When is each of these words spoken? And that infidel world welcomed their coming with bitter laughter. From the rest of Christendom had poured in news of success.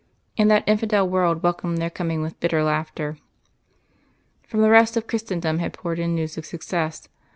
And 0.35 0.49
that 0.49 0.67
infidel 0.67 1.07
world 1.07 1.43
welcomed 1.43 1.77
their 1.77 1.91
coming 1.91 2.23
with 2.23 2.39
bitter 2.39 2.63
laughter. 2.63 3.19
From 4.47 4.61
the 4.63 4.71
rest 4.71 4.97
of 4.97 5.05
Christendom 5.05 5.59
had 5.59 5.73
poured 5.73 5.99
in 5.99 6.15
news 6.15 6.39
of 6.39 6.45
success. 6.47 7.07